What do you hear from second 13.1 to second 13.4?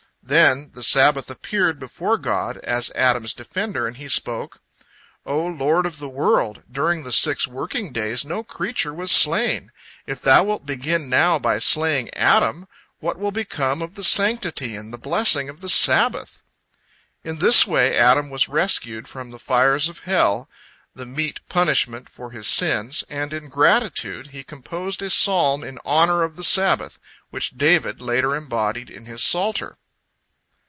will